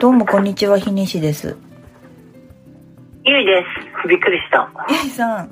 [0.00, 1.56] どうもこんにちは、ひねしです。
[3.24, 3.64] ゆいで
[4.00, 4.08] す。
[4.08, 4.70] びっくりした。
[4.88, 5.50] ゆいさん、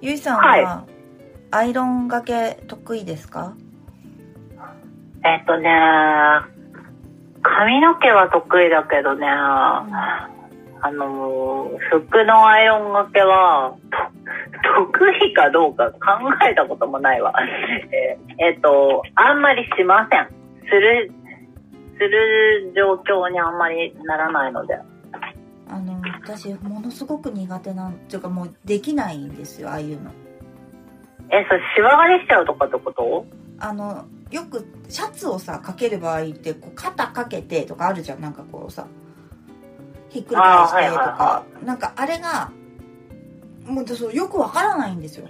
[0.00, 0.84] ゆいさんは、は
[1.52, 3.54] アイロンがけ得意ですか？
[5.24, 5.70] えっとね、
[7.40, 10.28] 髪の毛は得意だけどね、あ
[10.90, 13.76] の、服のアイロンがけは、
[14.74, 15.98] と得意かどうか考
[16.50, 17.32] えたこともないわ。
[17.92, 20.26] ええっと、あんまりしません。
[20.68, 21.12] する、
[21.98, 24.78] する状況にあんまりならないので。
[25.70, 30.10] あの、私、ものすごく苦手なん、ていうかもうできないんですよ、ああいうの。
[31.30, 33.26] え、それ、シワ刈りしちゃうとかってこと？
[33.60, 38.86] あの、よくシャツをさ、かける場合って、こう肩かけてとかあるじゃん、なんかこうさ、
[40.08, 42.50] ひっくり返してとあーはいはいなんかあれが、
[43.66, 45.28] もうそうよくわからないんですよ。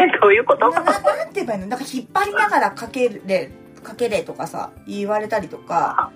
[0.00, 0.68] え、 どういうこと？
[0.70, 1.66] なななんて言えばいいの？
[1.68, 3.48] なんか引っ張りながらかけれ
[3.82, 6.12] かけれとかさ言われたりとか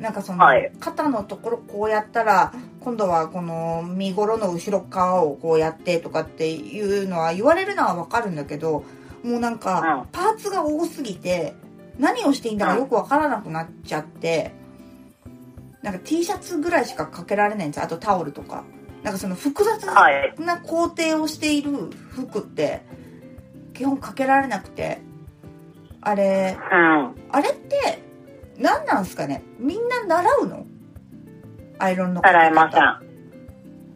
[0.00, 0.70] なんかその、はい。
[0.78, 8.84] 肩のところこうやったら今度はこの身頃の後ろ側をこうやってとかっていうのは言われるのはわかるんだけど
[9.24, 10.08] もうなんか、うん。
[10.12, 11.54] パーツが多すぎて
[11.98, 14.52] 何をしていいんだかよくわからなくなっちゃって
[15.82, 18.64] なんか T シャツぐらいしかかけられないんですあとタオルとか。
[19.02, 19.86] なんかその複雑。
[20.40, 21.70] な工程をしている
[22.10, 22.82] 服って
[23.74, 25.00] 基本かけられなくて
[26.00, 27.14] あれうん。
[27.30, 28.02] あれって
[28.56, 29.42] 何なんすかね？
[29.58, 30.66] みんな習うの？
[31.78, 32.80] アイロンの習いません。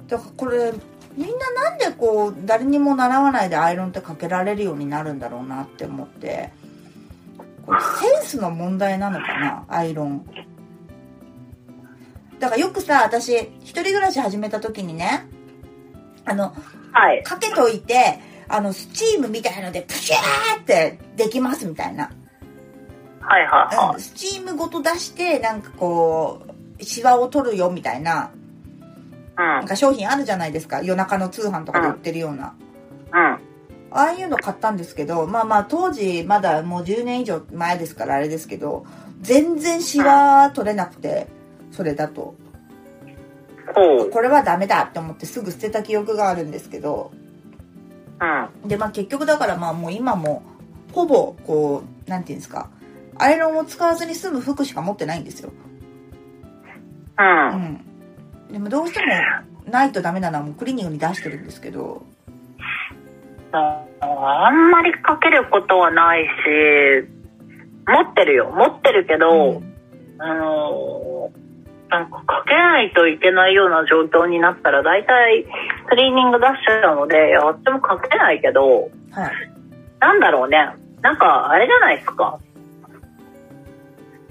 [0.07, 0.73] だからこれ
[1.17, 6.51] みんななんでこう誰にも習わないでアイロンってかけられるようになるんだろうなって思って
[7.67, 9.65] これセンスの問題なのかな？
[9.69, 10.27] アイロン
[12.39, 15.27] だからよくさ私一人暮らし始めた時にね
[16.25, 16.55] あの
[16.93, 17.23] はい。
[17.23, 18.21] かけといて、
[18.53, 22.11] あの、スチームみたいので、プシューってできますみたいな。
[23.21, 23.95] はいはいはい。
[23.95, 26.43] うんスチームごと出して、なんかこ
[26.79, 28.31] う、シワを取るよみたいな、
[29.37, 29.67] なんうん。
[29.67, 30.83] か商品あるじゃないですか。
[30.83, 32.55] 夜中の通販とかで売ってるような。
[33.13, 33.39] うん。
[33.95, 38.85] ああいうの買ったんですけど、まあまあ当時まだもう10年以上前ですからあれですけど、
[39.21, 41.27] 全然シワ取れなくて、
[41.71, 42.35] それだと。
[44.13, 47.13] これはダメだって思ってすぐ捨てた記憶があるんですけど、
[48.23, 48.69] うん。
[48.69, 50.43] でまあ結局だからまあもう今も
[50.93, 52.71] ほぼこうなんていうんですか
[53.19, 57.23] アイロンを使わずに済む服しか持ってないんですよ、う。
[57.23, 57.85] うんん、
[58.53, 62.05] でもどうしてもないとダメなのはもうクリーニングに出してるんですけど
[63.53, 66.29] あんまりかけることはないし、
[67.87, 68.51] 持ってるよ。
[68.51, 69.75] 持ってるけど、うん
[70.19, 71.12] あのー
[71.93, 75.45] なんかかけないといけないような状況になったら、大体
[75.87, 79.53] クリーニング出しちゃうので、やってもかけないけど、はい
[80.01, 80.59] なんだろうね。
[81.01, 82.41] なんか、あれじゃないですか。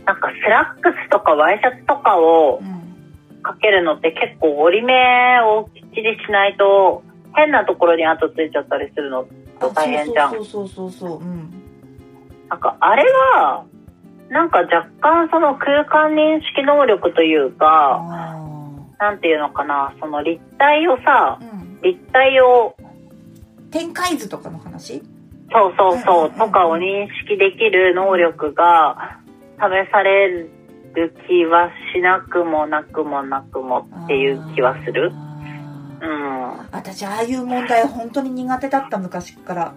[0.05, 2.81] なんか、スラックスとかワイシャツとかをうん
[3.41, 4.94] かけるのって結構折り目
[5.41, 7.03] をきっちりしないと、
[7.35, 9.25] 変なところに跡ついちゃったりするの
[9.61, 10.31] あ大変じゃん。
[10.31, 11.53] そうそうそうそうそううん
[12.50, 13.63] なんか、あれは、
[14.31, 18.38] なんか若干その空間認識能力というか、あ
[18.97, 21.81] なんていうのかな、その立体をさー、うん。
[21.81, 22.78] 立体を、
[23.72, 25.03] 展開図とかの話？
[25.52, 29.19] そうそうそう、とかを認識できる能力が
[29.58, 30.50] 試される
[31.28, 35.12] 気はしなくもなくもなくもっていう気はする。
[36.02, 36.52] うん。
[36.72, 39.74] 私ああいう問題本当に苦手だった昔から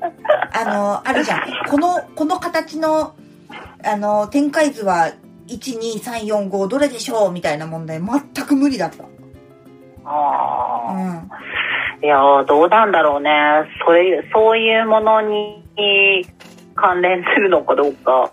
[0.00, 1.40] あのあるじゃん。
[1.70, 3.14] このこの形の
[3.84, 5.12] あの展開図は
[5.48, 9.04] 12345どれでしょうみたいな問題全く無理だった
[10.04, 10.92] ああ。
[10.92, 11.30] うん
[12.02, 13.30] いやー、どうなんだろうね。
[13.84, 15.62] それ、そういうものに
[16.74, 18.30] 関連するのかどうか、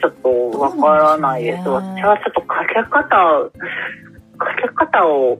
[0.00, 1.58] ちょっとわからないです。
[1.58, 5.38] ね私はちょっとかけ方、かけ方を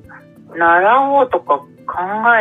[0.55, 1.67] 習おうとか考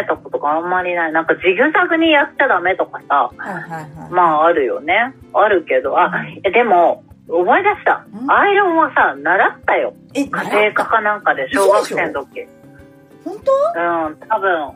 [0.01, 1.11] えたことがあんまりない。
[1.11, 5.13] なんかジグザグにやっちゃダメとかさ、はいはいはい、まああるよね。
[5.33, 6.11] あるけど、あ、
[6.43, 8.31] えでも、思い出したん？
[8.31, 9.93] アイロンはさ、習ったよ。
[10.13, 12.47] え家庭科かなんかで小学生の時。
[13.25, 13.51] 本当？
[13.79, 14.71] うん、多分、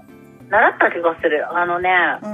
[0.50, 1.48] 習った気がする。
[1.58, 1.90] あのね、
[2.24, 2.32] うん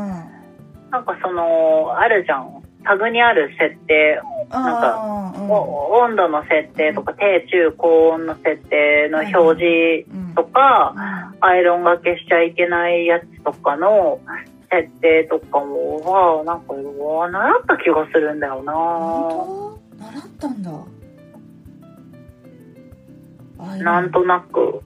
[0.90, 2.64] なんかその、あるじゃん。
[2.84, 10.96] タグにある設定、なんかうんお温度の設定とか、低中高温の設定の表示うんとか、
[11.42, 14.20] アイロンがけしちゃいけないやつとかの
[14.72, 18.74] 設定とかも、は、なんか、習った気がするんだよな。
[20.12, 20.72] 習ったんだ。
[23.84, 24.82] なんとなく。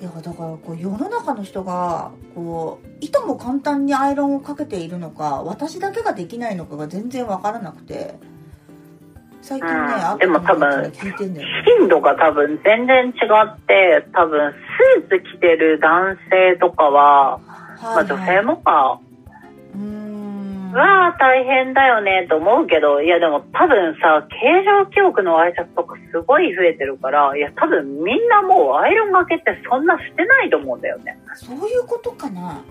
[0.00, 8.14] いやだからこう世の中の人がこういとも簡単にアイロンをかけているのか私だけができないのかが全然わからなくて
[9.40, 9.80] 最近ね、うん。
[9.80, 14.52] あでも多分頻度が多分全然違って、多分
[14.98, 17.40] スーツ着てる男性とかは、
[17.80, 19.00] まあ女性もか、
[19.74, 20.70] うーん。
[20.70, 31.18] うわー大変だよねと思うけど、いやでも多分さ、形状記憶の挨拶とかすごい増えてるから、いや多分みんなもうアイロンがけってそんなしてないと思うんだよね。
[31.34, 32.62] そういうことかな。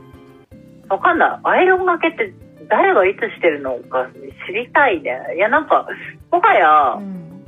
[0.90, 1.40] わかんない。
[1.44, 2.32] アイロンがけって
[2.70, 4.08] 誰がいつしてるのか
[4.48, 5.36] 知りたいね。
[5.36, 5.88] いやなんか、
[6.32, 7.46] もはやう、ん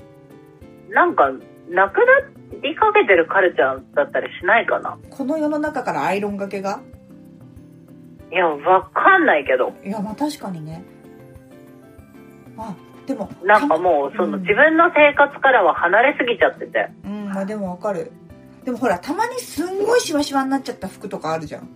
[0.94, 1.30] なんか、
[1.70, 4.98] なくなりかけてるカルチャーだったりしないかな。
[5.10, 6.82] この世の中からアイロンがけが？
[8.32, 9.74] いや、わかんないけど。
[9.84, 10.84] いやまあ確かにね
[12.58, 12.76] あ
[13.06, 16.90] でもなんかもう、そのうん自分の生活からは離れすぎちゃってて。
[17.06, 18.12] うんまあでもわかる
[18.64, 21.70] でもほらたまにすんごいシワシワになっちゃった服とかあるじゃん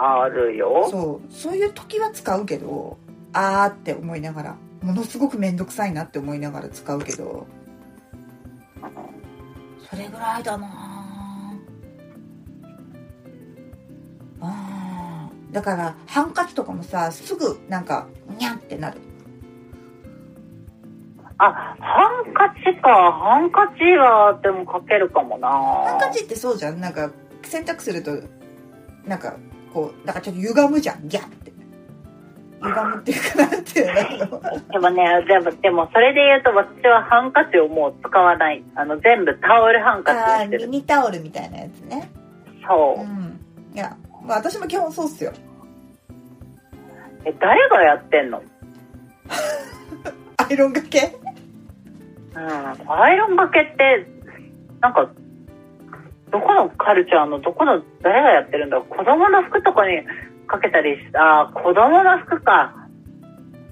[0.00, 0.88] あるよ。
[0.90, 2.98] そうそういう時は使うけど
[3.32, 7.46] あーって思いながらものすごく面倒くさいなって思いながら使うけど
[9.90, 10.68] それぐらいだな
[14.40, 18.08] あーだからハンカチとかもさすぐなんか
[18.38, 19.00] ニャンってなる
[21.42, 22.90] あ、ハンカチか。
[22.90, 25.48] ハンカチは、でもかけるかもな。
[25.48, 27.10] ハンカチってそうじゃんなんか
[27.42, 28.12] 洗濯すると
[29.06, 29.36] なんか
[29.72, 31.52] こうなんかちょっと歪むじゃんギャンって
[32.62, 33.86] 歪むっていうかなんていう
[34.28, 34.40] の
[34.70, 38.62] でもね、でも、でもそれで言うと私はハンカチをもう使わない。
[38.74, 40.78] あの、全部タオルハンカチあーミ。
[40.78, 42.10] ニタオルみたいなやつね
[42.68, 43.04] そうう。
[43.06, 43.40] ん
[43.74, 43.96] いや、
[44.26, 45.32] まあ、私も基本そうっすよ
[47.24, 48.42] え、誰がやってんの？
[50.36, 51.16] アイロンがけ？
[52.34, 52.92] うん。
[52.92, 54.06] アイロンがけって、
[54.80, 55.08] なんか、
[56.30, 60.02] どこのカルチャーの、どこの、誰がやってるんだろう子供の服とかに
[60.46, 62.74] かけたりし、あー、子供の服か。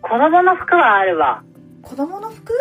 [0.03, 1.43] 子供の服はあるわ。
[1.83, 2.53] 子供の服？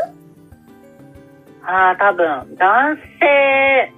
[1.63, 3.93] ああ、多分、男性、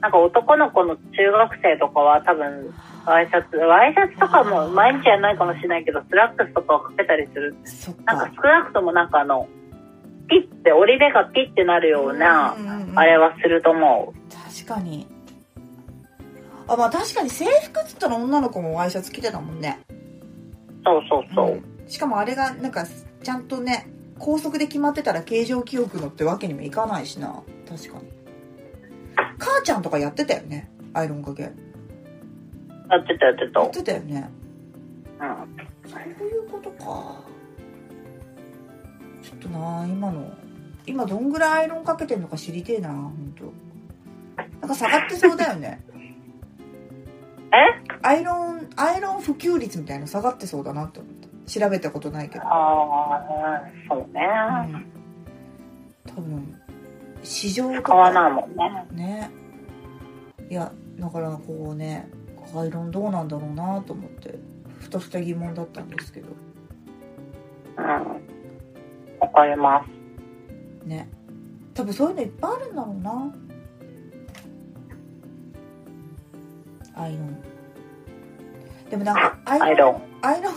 [0.00, 2.74] なんか男の子の中学生とかは多分、
[3.06, 7.56] ワイシャツ、ワイシャツとかも毎日やらないかもしれないけど、スラックスとかをかけたりする。
[8.04, 9.48] なんかか少なくともなんかあの、
[10.28, 14.32] ピッて、折り目がピッてなるような、うんうんうんあれはすると思う。
[14.64, 15.06] 確かに
[16.68, 19.80] あまあ確かに制服っつったら女の子もワイシャツ着てたもんね。
[20.84, 21.56] そうそうそう。
[21.56, 21.88] ん。
[21.88, 22.86] しかもあれがなんか
[23.22, 23.88] ちゃんとね
[24.18, 27.42] 高速で決まってたら形状記憶のってわけにもいかないしな。
[27.68, 28.08] 確かに。
[29.38, 30.70] 母ちゃんとかやってたよね？
[30.92, 31.42] アイロンかけ。
[31.44, 31.50] や
[32.90, 33.62] やってたやってた。
[33.62, 34.30] ってたよね。
[35.20, 35.90] うん。
[35.90, 37.28] そういうことか。
[39.22, 40.30] ちょっとな今の
[40.86, 43.52] 今どんぐらいアイロンかけてんのか知りてえな本当
[44.60, 45.82] なんか下がってそうだよね
[47.52, 47.56] え？
[48.02, 51.28] アイロンアイロン普及率みたいなの下がってそうだなって思った。
[51.50, 54.20] 調べたことないけど、ああ、そうね。
[56.06, 56.60] うん、多分
[57.22, 58.86] 市場と使わなかいもんね。
[58.92, 59.30] ね。
[60.50, 62.08] いやだからこうね
[62.54, 64.38] アイロンどうなんだろうなと思って
[64.78, 66.28] ふとした疑問だったんですけど。
[67.78, 67.84] うん。
[69.20, 69.82] わかりま
[70.84, 70.86] す。
[70.86, 71.08] ね。
[71.74, 73.34] 多分そういうのいっぱいあるんだろうな
[76.98, 77.38] アイロン。
[78.90, 80.02] でもなんかアアイロン。
[80.22, 80.54] アイロン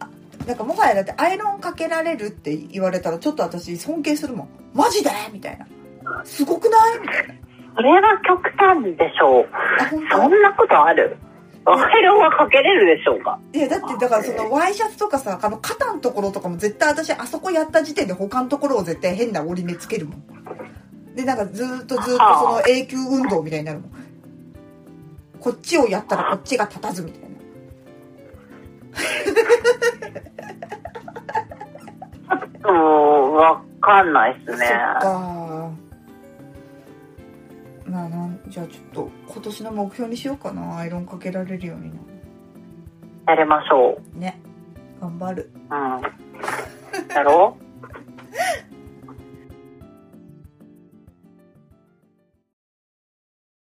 [0.00, 0.08] あ
[0.46, 4.48] なんかもはやだってアイロンかけられるって言われたらちょっと私尊敬するもん。
[4.72, 5.10] マジで？
[5.32, 5.66] みたいな。
[6.24, 7.00] すごくない？
[7.00, 7.34] みたいな。
[7.76, 9.48] それは極端でしょう。
[10.10, 11.16] そんなことある？
[11.66, 13.38] アイロンはかけれるでしょうか？
[13.52, 20.24] 当いやだってだからそのワイシャツとかさあの肩のところとかも絶対私あそこやった時点で他のところを絶対変な折り目つけるもん。
[21.14, 23.90] でなんかずーっとずーっとその永久運動みたいになるもん
[25.40, 27.28] こっちをやったらこっちが立たずみたいな。
[32.68, 34.66] うん、わかんないっすそっね。
[35.00, 35.70] か。
[37.86, 40.76] まあなんじゃあちょっと今年の目標にしようかな。
[40.76, 42.00] アイロンかけられるようにな
[43.34, 44.18] やりましょう。
[44.18, 44.40] ね。
[45.00, 45.50] 頑張る。
[45.70, 46.02] うん。
[47.14, 47.69] やろう